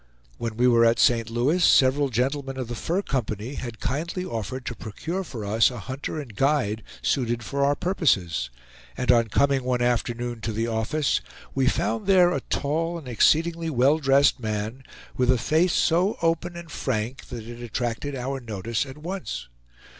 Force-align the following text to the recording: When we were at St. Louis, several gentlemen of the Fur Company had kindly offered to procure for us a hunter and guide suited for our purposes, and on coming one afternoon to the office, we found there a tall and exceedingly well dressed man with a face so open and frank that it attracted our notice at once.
When 0.39 0.57
we 0.57 0.67
were 0.67 0.83
at 0.83 0.97
St. 0.97 1.29
Louis, 1.29 1.63
several 1.63 2.09
gentlemen 2.09 2.57
of 2.57 2.69
the 2.69 2.73
Fur 2.73 3.03
Company 3.03 3.53
had 3.53 3.79
kindly 3.79 4.25
offered 4.25 4.65
to 4.65 4.75
procure 4.75 5.23
for 5.23 5.45
us 5.45 5.69
a 5.69 5.77
hunter 5.77 6.19
and 6.19 6.35
guide 6.35 6.81
suited 7.03 7.43
for 7.43 7.63
our 7.63 7.75
purposes, 7.75 8.49
and 8.97 9.11
on 9.11 9.27
coming 9.27 9.63
one 9.63 9.83
afternoon 9.83 10.41
to 10.41 10.51
the 10.51 10.65
office, 10.65 11.21
we 11.53 11.67
found 11.67 12.07
there 12.07 12.31
a 12.31 12.41
tall 12.41 12.97
and 12.97 13.07
exceedingly 13.07 13.69
well 13.69 13.99
dressed 13.99 14.39
man 14.39 14.81
with 15.17 15.29
a 15.29 15.37
face 15.37 15.73
so 15.73 16.17
open 16.23 16.55
and 16.55 16.71
frank 16.71 17.27
that 17.27 17.43
it 17.47 17.61
attracted 17.61 18.15
our 18.15 18.39
notice 18.39 18.87
at 18.87 18.97
once. 18.97 19.49